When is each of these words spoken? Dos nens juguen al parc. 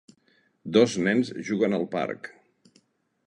Dos 0.77 0.95
nens 1.07 1.29
juguen 1.51 1.77
al 1.79 1.87
parc. 1.93 2.31